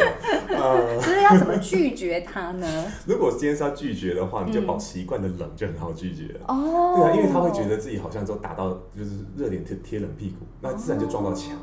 [0.54, 0.98] 啊。
[1.00, 2.85] 就是要怎么拒绝他呢？
[3.07, 6.40] 如果今天是要拒绝的话，你就保持一贯的冷，就很好拒绝了。
[6.48, 7.00] 哦、嗯。
[7.00, 11.57] 对啊，因为他会觉得自己好像都打到就是热脸贴贴冷屁股，那自然就撞到墙。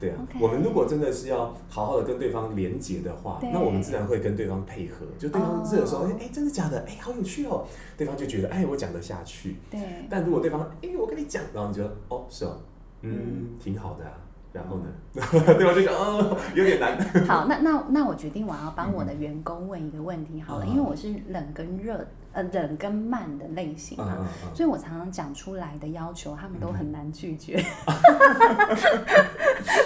[0.00, 0.40] 对啊，okay.
[0.40, 5.04] 我们如果真的是要好好的跟对方连接的话，那我们自然会跟对方配合。
[5.18, 6.20] 就对方热的时候，哎、oh.
[6.22, 6.80] 哎，真的假的？
[6.88, 7.66] 哎，好有趣哦。
[7.98, 9.56] 对方就觉得，哎，我讲得下去。
[9.70, 9.78] 对。
[10.08, 12.56] 但如果对方，哎，我跟你讲，然后你觉得，哦，是哦，
[13.02, 14.12] 嗯，嗯挺好的啊。
[14.52, 14.86] 然后呢？
[15.56, 16.96] 对我就想，哦，有点难。
[17.26, 22.06] 好，那那那我决定我要帮我的员工问一个问题好了，嗯、因为我是冷跟热。
[22.32, 27.56] 呃，冷跟慢的类型嘛，嗯嗯嗯，所以我常常讲出来的要求，他们都很难拒绝。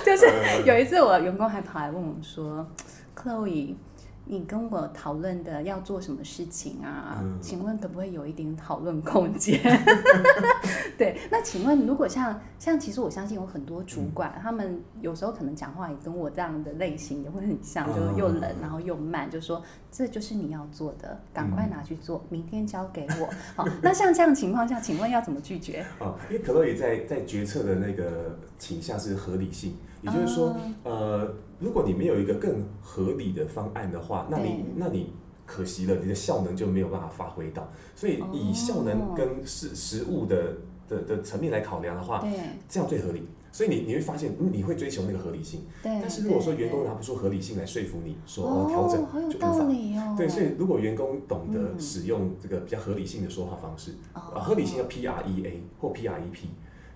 [0.05, 0.27] 就是
[0.67, 2.67] 有一次，我员工还跑来问我说
[3.17, 3.75] ：“Chloe。”
[4.27, 7.19] 你跟我讨论的要做什么事情啊？
[7.23, 9.61] 嗯、请问可不可以有一点讨论空间？
[10.97, 23.29] 对，那请问如果像像，其实我相信有很多主管，嗯、他们有时候可能讲话也跟我这样的类型也会很像，嗯、就是又冷然后又慢，就说这就是你要做的，赶快拿去做，嗯、明天交给我。
[23.57, 25.85] 好，那像这样情况下，请问要怎么拒绝？
[25.99, 29.77] 哦，因为可乐也在在决策的那个倾向是合理性。
[30.03, 31.35] 也就是说，呃，
[31.65, 35.15] 如果你没有一个更合理的方案的话，那你那你
[35.47, 37.67] 可惜了，你的效能就没有办法发挥到。
[37.97, 42.23] 所以以效能跟实实物的的的层面来考量的话，
[42.69, 43.23] 这样最合理。
[43.51, 45.63] 所以你你会发现，你会追求那个合理性。
[45.81, 49.65] 对但是如果说员工拿不出合理性来说服你说哦调整，就无法。
[49.65, 56.49] 哦，对，所以如果员工懂得使用这个比较合理性的说话方式，啊合理性叫 P R E A 或 P R E P，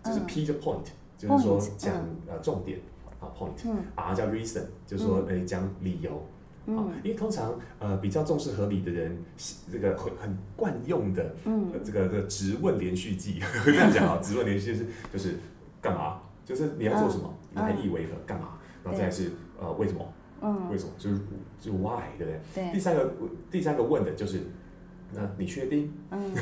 [0.05, 1.95] 就是 P 就 point，就是说讲
[2.27, 2.81] 呃重点。
[3.19, 6.13] 好 point，R 叫 reason，就是说诶讲理由，
[6.77, 9.17] 啊，因为通常呃比较重视合理的人，
[9.73, 15.35] 这个很很惯用的，嗯，这个这个质问连续句， 这样讲啊， 直问连续是就是
[15.83, 16.21] 干嘛？
[16.45, 17.35] 就是你要做什么？
[17.55, 18.13] 来意为何？
[18.27, 18.51] 干嘛？
[18.85, 20.13] 然后再是呃为什么？
[20.41, 20.93] 嗯，为什么？
[20.97, 21.19] 就是
[21.61, 22.41] 就 why，对不对？
[22.55, 22.73] 对。
[22.73, 23.13] 第三个
[23.51, 24.41] 第三个问的就是，
[25.13, 25.93] 那你确定？
[26.11, 26.37] 嗯， 你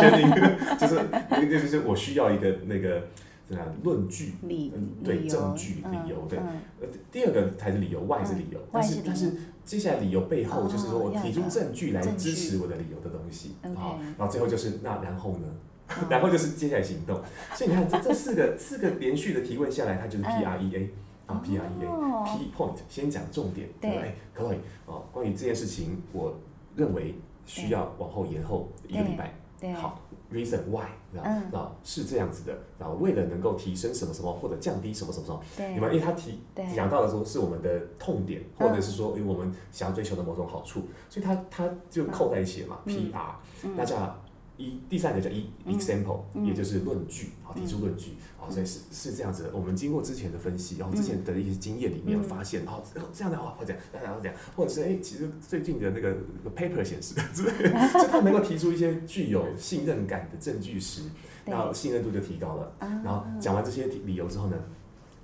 [0.00, 0.78] 确定？
[0.78, 0.98] 就是
[1.30, 3.02] 那个就是我需要一个那个。
[3.48, 4.72] 这样论据，理
[5.04, 6.38] 对证据理由对，
[6.80, 9.32] 呃第二个才是理由，why 是理由，但是但是
[9.64, 15.46] 接下来理由背后就是说我提出证据来支持我的理由的东西，啊，然后最后就是那然后呢，
[16.10, 17.20] 然后就是接下来行动，
[17.54, 20.90] 所以你看这这四个 四个连续的提问下来，它就是 P R E A
[21.26, 26.36] 啊 P R E A P point 先讲重点，对，可以哦，关于这件事情，我
[26.74, 29.32] 认为需要往后延后一个礼拜。
[29.60, 30.00] 对，好
[30.32, 36.40] ，reason why，然后，是这样子的，然后为了能够提升什么什么或者降低什么什么什么，对，因为他提
[36.74, 44.14] 讲到的时候是我们的痛点，或者是说，因为我们想要追求的某种好处，所以他他就扣在一起了嘛，PR，那叫。
[44.56, 49.50] 一第三个叫一 example，也就是论据，好，提出论据，好，所以是是这样子的。
[49.52, 56.16] 我们经过之前的分析，然后之前的一些经验里面发现，哦，这样的话或者然后这样，或者是哎，其实最近的那个
[56.56, 61.02] paper 显示， 之类的， 就他能够提出一些具有信任感的证据时，
[61.44, 62.72] 然后信任度就提高了。
[62.80, 64.56] 然后讲完这些理由之后呢，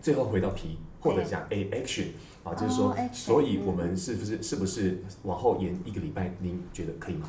[0.00, 2.08] 最后回到 P 或者讲 A action。
[2.44, 6.33] 啊，就是说，所以我们是不是是不是往后延一个礼拜？
[6.40, 7.28] 您觉得可以吗？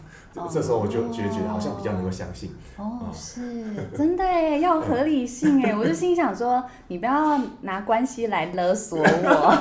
[0.51, 2.51] 这时候我就觉得觉得好像比较能够相信。
[2.77, 3.63] 哦，是
[3.95, 9.55] 真的哎，要合理性哎，我就心想说，你不要拿关系来勒索我，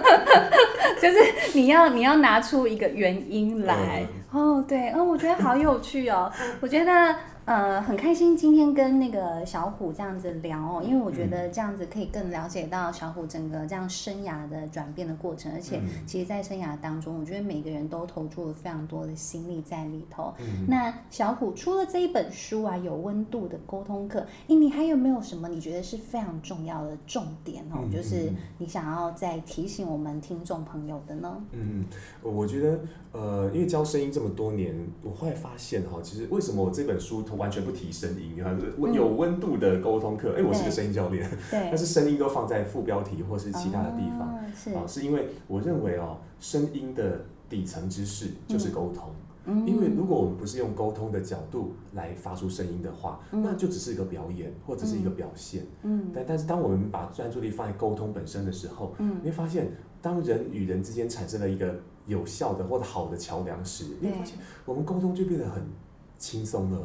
[1.00, 1.18] 就是
[1.54, 4.06] 你要你要拿出一个原因来。
[4.30, 7.14] 哦，对，哦，我觉得好有趣哦，我觉得。
[7.48, 20.34] 呃，很开心今天跟那个小虎这样子聊哦，因为我觉得这样子可以更了解到小虎整个这样生涯的转变的过程，而且其实，在生涯当中，我觉得每个人都投注了非常多的心力在里头。
[20.38, 27.80] 嗯、那小虎除了这一本书啊，有温度的沟通课，你还有没有什么你觉得是非常重要的重点哦？
[27.82, 31.42] 嗯、就是你想要再提醒我们听众朋友的呢？
[31.52, 31.86] 嗯，
[32.22, 32.78] 我觉得
[33.12, 40.30] 呃，因为教声音这么多年，我后来发现哈，其实为什么我这本书完全不提声音，有有温度的沟通课。
[40.36, 44.28] 哎、嗯，我是个声音教练， 但是声音都放在副标题或是其他的地方。
[44.74, 45.02] 啊，是。
[45.02, 49.08] 因为我认为哦，声音的底层知识就是沟通。
[49.50, 55.62] 嗯、因为如果我们不是用沟通的角度来发出声音的话，嗯、那就只是一个表演或者是一个表现。
[55.84, 59.72] 嗯，但但是当我们把专注力放在沟通本身的时候，嗯，你会发现，
[60.02, 61.74] 当人与人之间产生了一个
[62.04, 65.62] 有效的或者好的桥梁时，你会发现我们沟通就变得很
[66.18, 66.78] 轻松了。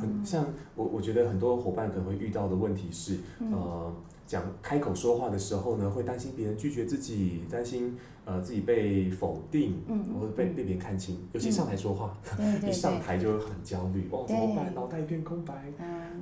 [0.00, 3.18] 很像我，我觉得很多伙伴可能会遇到的问题是，
[3.52, 3.92] 呃，
[4.26, 9.82] 讲开口说话的时候呢，会担心别人拒绝自己，担心呃自己被否定，
[10.18, 12.16] 或者被被别人看清，尤其上台说话，
[12.66, 14.72] 一上台就很焦虑，哦，怎么办？
[14.74, 15.52] 脑袋一片空白。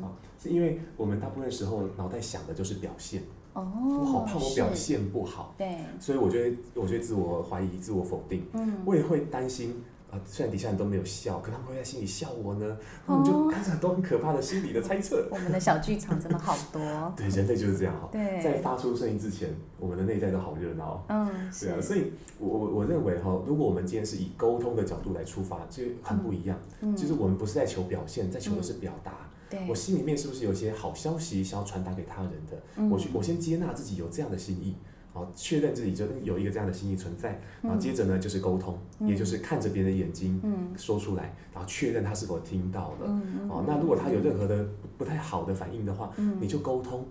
[0.02, 0.10] 啊，
[0.42, 3.22] 是因为我们大部分时候脑袋想的就是表现。
[3.54, 9.74] 我好怕我表现不好，对，所以我觉得，我觉得自我怀疑、自我否定，嗯，我也会担心
[10.10, 10.20] 啊。
[10.24, 15.28] 虽然底下人都没有笑，可他们会在心里笑我呢，我们就开始很多很可怕的心理的猜测。
[15.30, 16.80] 我们的小剧场真的好多。
[17.16, 18.08] 对，人类就是这样哈。
[18.12, 21.04] 对，在发出声音之前，我们的内在都好热闹。
[21.08, 21.28] 嗯，
[21.60, 26.58] 对啊，所以我我我认为哈，如果我们今天是以沟通的角度来出发，就很不一样。
[26.80, 29.12] 嗯，其实我们不是在求表现，在求的是表达。
[29.50, 32.62] 对我心里面是不是有些好消息想要传达给他人的？
[32.76, 34.76] 嗯、我去，我先接纳自己有这样的心意。
[35.18, 40.40] 好，确认自己就有一个这样的心意存在，然后接着呢就是沟通，也就是看着别人的眼睛
[40.76, 43.22] 说出来，然后确认他是否听到了。
[43.48, 44.64] 哦，那如果他有任何的
[44.96, 47.04] 不太好的反应的话，你就沟通，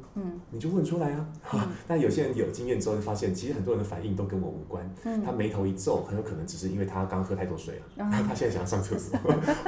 [0.52, 1.28] 你就问出来啊。
[1.86, 4.90] 但有些人有经验之后就发现，其实很多人的反应都跟我无关。
[5.26, 9.18] 他眉头一皱，很有可能只是因为他刚喝太多水了， 他现在想要上厕所，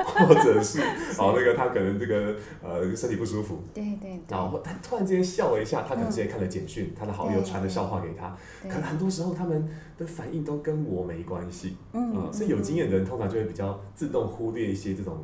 [0.06, 0.80] 或者是
[1.17, 3.60] 哦那个他可能这个呃身体不舒服。
[3.73, 4.19] 对对。
[4.30, 8.28] 然后他突然之间笑了一下，他可能之前看了简讯，他的好友传了笑话给他。
[8.63, 15.17] 可能很多时候他们的反应都跟我没关系，嗯，所以有经验的人通常就会比较自动忽略一些这种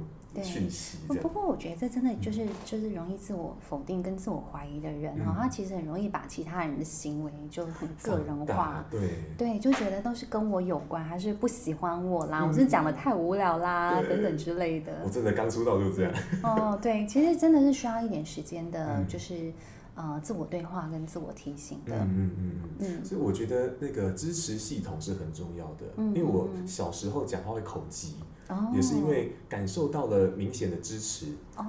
[0.43, 0.97] 讯息。
[1.21, 8.99] 不过我觉得这真的就是就是容易自我否定跟自我怀疑的人哈，他其实很容易把其他人的行为就很个人化，对。
[9.37, 14.91] 对，就觉得都是跟我有关，还是不喜欢我啦，我是讲的太无聊啦等等之类的。
[15.05, 16.11] 我真的刚出道就这样。
[16.43, 19.53] 哦，对，其实真的是需要一点时间的， 就是。
[19.95, 28.15] 呃，自我对话跟自我提醒的，嗯嗯嗯嗯，所以我觉得那个支持系统是很重要的，因为我小时候讲话会口急，
[28.73, 31.27] 也是因为感受到了明显的支持，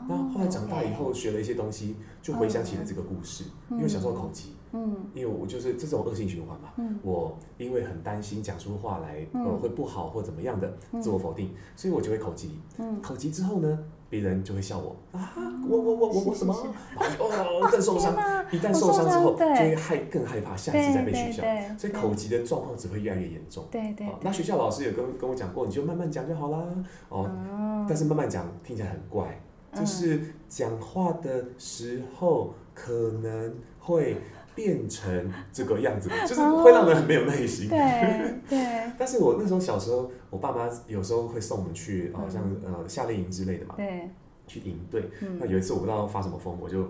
[0.08, 12.58] 那后来长大以后学了一些东西，就回想起了这个故事，因为小时候口急，嗯，因为我就是这种恶性循环嘛，我因为很担心讲出话来呃会不好或怎么样的自我否定，所以我就会口急，
[13.00, 15.34] 口急之后呢，别人就会笑我啊，
[15.68, 16.54] 我我我我我什么？
[17.18, 18.14] 哦更受伤，
[18.50, 21.42] 一旦受伤之后，就会害更害怕下一次再被取笑，
[21.76, 23.64] 所以口疾的状况只会越来越严重。
[23.70, 24.06] 对对。
[24.20, 26.64] 那学校老师有跟跟我讲过，你就慢慢讲就好啦。
[27.08, 27.86] 哦。
[27.88, 29.40] 但是慢慢讲听起来很怪，
[29.72, 34.16] 就是讲话的时候可能会
[34.56, 37.68] 变成这个样子， 就是会让人很没有耐心。
[37.68, 37.78] 对
[38.48, 38.92] 对。
[38.98, 43.74] 但是我那时候小时候，我爸妈有时候会送我们去，好像呃夏令营之类的嘛。
[43.76, 44.10] 对。
[44.48, 45.08] 去营队。
[45.38, 46.86] 那有一次我不知道发什么疯，我就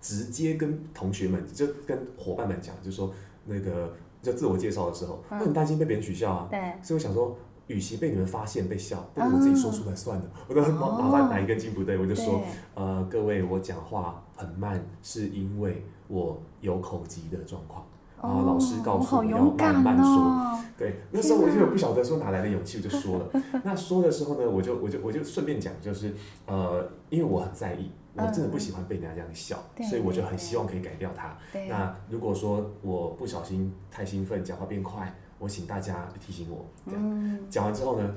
[0.00, 3.12] 直接跟同学们，就跟伙伴们讲，就说
[3.44, 6.48] 那个就自我介绍的时候，我很担心被别人取笑啊。
[6.50, 6.58] 对。
[6.82, 10.24] 所以我想说，与其被你们发现被笑，不如我自己说出来算了。
[10.48, 12.40] 我都麻烦哪一根筋不对，我就说
[12.74, 17.84] 呃各位，我讲话很慢，是因为我有口疾的状况。
[18.22, 23.30] 然后老师告诉我要慢慢说，对，那时候我就不晓得说哪来的勇气，我就说了。
[23.62, 26.12] 那说的时候呢，我就我就我就顺便讲，就是
[26.46, 31.36] 呃，因为我很在意，我真的不喜欢被人家这样笑，所以我就很希望可以改掉它。
[31.68, 36.64] 那如果说我不小心太兴奋，讲话变快，我请大家提醒我。
[36.86, 38.14] 这样讲完之后呢，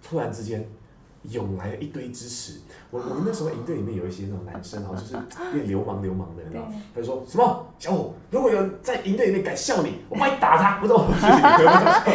[0.00, 0.64] 突然之间。
[1.22, 5.14] 涌来了一堆支持，我我们那时候营队里面有一些那种男生哈，就是
[5.52, 11.06] 变流氓流氓的你知道，他就说什么小虎，如果有人在营队里面敢笑你，我帮你打他，不懂？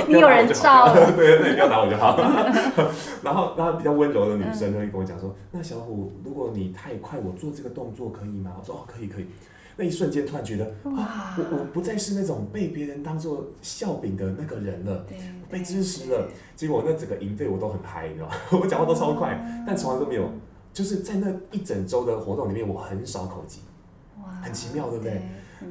[0.07, 0.93] 你有人罩？
[1.15, 2.17] 对对，不要打我就好。
[3.21, 8.53] 然后然后比较温柔的女生就会跟我讲说，那小虎，如果你太快，我做这个动作可以吗？
[8.59, 9.27] 我说哦，可以可以。
[9.77, 15.05] 那一瞬间突然觉得啊，我我不再是那种被别人当做笑柄的那个人了，
[15.49, 16.29] 被支持了。
[16.55, 18.35] 结果那整个营队我都很嗨，你知道吗？
[18.61, 20.29] 我讲话都超快，但从来都没有，
[20.71, 23.59] 就是在那一整周的活动里面，我很少口技，
[24.41, 25.21] 很奇妙，对不对？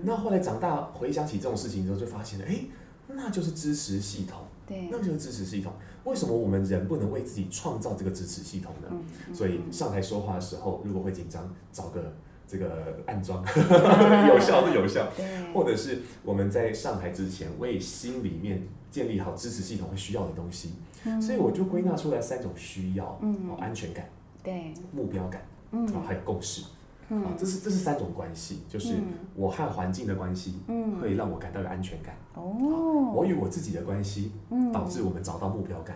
[0.03, 2.61] 那后来长大回想起这种事情之后，就发现了，哎，
[3.09, 5.73] 那就是支持系统，对，那就是支持系统。
[6.05, 8.89] 为什么我们人不能为自己创造这个支持系统呢？
[9.33, 12.13] 所以上台说话的时候，如果会紧张，找个。
[12.47, 13.43] 这个暗装
[14.29, 15.07] 有效是有效，
[15.53, 20.75] 或者是我们在上台之前为心里面建立好支持系统会需要的东西，
[21.21, 23.21] 所以我就归纳出来三种需要：
[23.59, 24.09] 安全感、
[24.43, 24.73] 对。
[24.93, 25.87] 目标感，嗯。
[26.07, 26.63] 还有共识。
[27.11, 28.95] 啊，这是这是三种关系，就是
[29.35, 30.99] 我和环境的关系，嗯。
[31.01, 32.15] 会让我感到有安全感。
[32.35, 34.33] 哦，我与我自己的关系，
[34.73, 35.95] 导致我们找到目标感；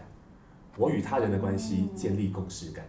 [0.77, 2.85] 我与他人的关系，建立共识感。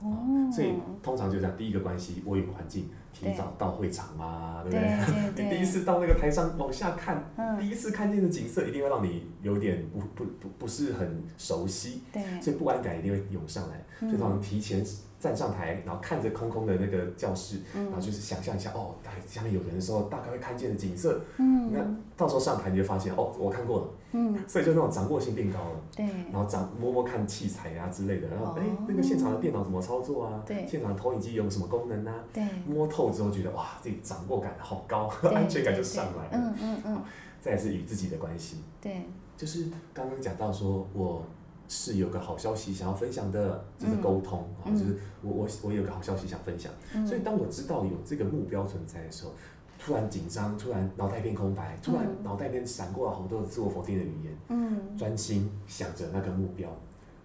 [0.00, 5.14] 哦，所以通常就这样，第一个关系，我有个环境，提早到会场嘛，对，对不对？
[5.14, 14.84] 对对 对，第一次到那个台上往下看，嗯，第一次看见的景色，一定会让你有点不不不不是很熟悉，对，所以不安感一定会涌上来，嗯，所以通常提前。
[15.24, 21.18] 站上台，然后看着空空的那个教室，嗯、然后就是想象一下，哦，大概下面有人的时候，大概会看见的景色。
[21.38, 21.80] 嗯，那
[22.14, 23.86] 到时候上台你就发现，哦，我看过了。
[24.12, 25.80] 嗯，所以就那种掌握性变高了。
[25.96, 26.04] 对。
[26.30, 30.42] 然后掌摸摸看器材啊之类的，然后哎、哦，那个现场的电脑怎么操作啊？
[30.44, 30.66] 对。
[30.68, 32.22] 现场的投影机有什么功能啊？
[32.30, 32.44] 对。
[32.66, 36.30] 摸透之后觉得哇，这掌握感好高， 安全感就上来了。
[36.32, 37.02] 嗯嗯嗯。
[37.40, 38.58] 再是与自己的关系。
[38.78, 39.06] 对。
[39.38, 41.24] 就是刚刚讲到说我。
[41.68, 49.32] 是有个好消息想要分享的，就是沟通啊、嗯，就是我我我有个好消息想分享、嗯，所以当我知道有这个目标存在的时候，
[49.78, 56.68] 突然紧张，突然脑袋一片空白，突然脑袋里面闪过了好多自我否定的语言，嗯，专心想着那个目标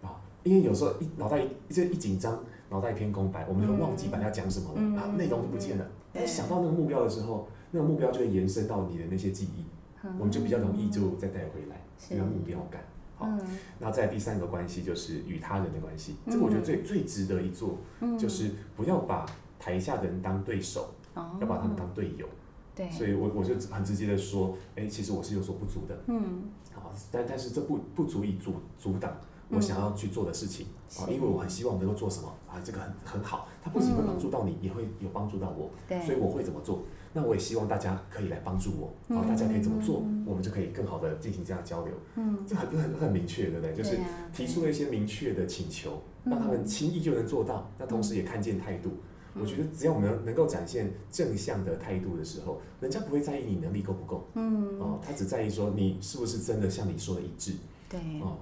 [0.01, 5.85] 啊，因为有时候一脑袋一就一紧张，脑袋一片空白，我们就忘记本来要讲什么了、嗯、啊，内容就不见了。
[6.11, 9.65] 但想到那个目标的时候，那个目标就会延伸到你的那些记忆，
[10.03, 12.81] 嗯、我们就比较容易就再带回来那个目标感。
[13.19, 13.37] 好，
[13.79, 19.25] 那再第三个关系就是与他人的关系，嗯，这个我觉得最最值得一做，嗯，就是不要把
[19.59, 22.25] 台下的人当对手，哦，要把他们当队友。
[22.73, 26.43] 对，所以我我就很直接的说，哎，其实我是有所不足的，嗯，
[26.73, 29.13] 好，但但是这不不足以阻阻挡
[29.49, 35.71] 我想要去做的事情，啊，嗯，因为我很希望能够做什么啊，这个很很好，它不仅会帮助到你，嗯，也会有帮助到我，
[36.05, 36.83] 所以我会怎么做？
[37.11, 41.93] 那我也希望大家可以来帮助我，然后大家可以怎么做，我们就可以更好的进行这样的交流。
[42.15, 43.73] 嗯，这很很很明确，对不对？
[43.73, 43.97] 就是
[44.31, 47.67] 提出了一些明确的请求，让他们轻易就能做到。
[47.79, 48.91] 那同时也看见态度，
[49.33, 54.27] 我觉得只要我们能够展现正向的态度的时候，人家不会在意你能力够不够。
[54.35, 57.53] 嗯，哦，他只在意说你是不是真的像你说的一致。
[57.89, 58.37] 对，哦。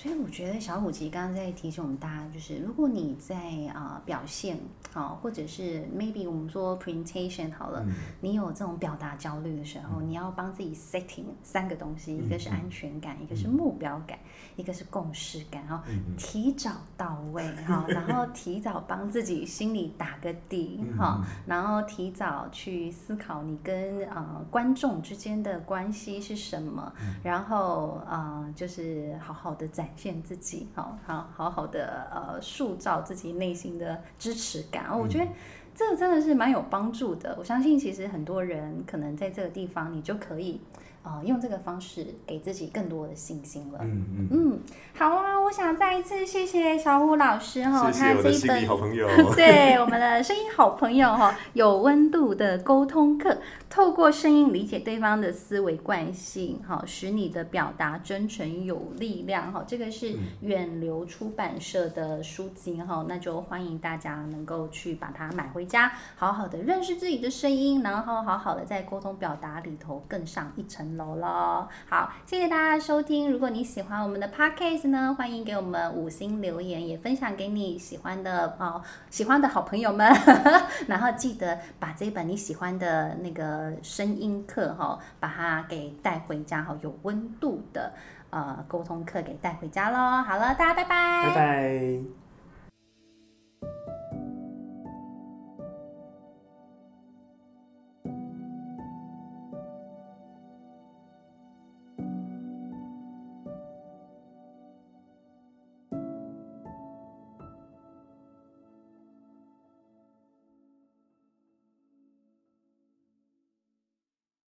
[0.00, 3.34] 所以我觉得小虎其实刚刚在提醒我们大家，就是如果你在
[3.74, 4.58] 啊、呃、表现
[4.92, 7.92] 好，或者是 maybe 我们说 presentation 好了，嗯、
[8.22, 15.84] 你有这种表达焦虑的时候，嗯、你要帮自己 setting 三个东西，嗯、一个是安全感，嗯、一个是目标感，嗯、一个是共识感，然后
[16.16, 26.90] 提早到位哈，然后提早帮自己心里打个底哈，然后提早去思考你跟呃观众之间的关系是什么，
[27.22, 29.68] 然后呃就是好好的。
[29.68, 34.98] 展现自己，好好好好的呃，塑造自己内心的支持感。
[34.98, 35.26] 我觉得
[35.74, 37.34] 这个真的是蛮有帮助的。
[37.38, 40.60] 我相信其实很多人可能在这个地方，你就可以。
[41.02, 43.78] 啊、呃，用这个方式给自己更多的信心了。
[43.82, 44.60] 嗯嗯嗯，
[44.94, 48.64] 好啊，我想再一次谢谢小虎老师哈，他这一本
[49.34, 53.38] 对我们的声音好朋友哈，有温度的沟通课，
[53.70, 59.64] 透过声音理解对方的思维惯性，哈，使你的表达真诚有力量哈。
[59.66, 73.30] 这个是远流出版社的书籍哈，那就欢迎大家能够去把它买回家，好好的认识自己的声音，然后好好的在沟通表达里头更上一层楼喽，好，谢谢大家收听。
[73.30, 80.06] 如果你喜欢我们的 podcast 呢，欢迎给我们五星留言，也分享给你喜欢的哦，喜欢的好朋友们。
[80.86, 87.92] 然后记得把这本你喜欢的那个声音课哈，把它给带回家哈，有温度的
[88.28, 90.22] 呃沟通课给带回家喽。
[90.22, 92.19] 好了，大家拜拜，拜拜。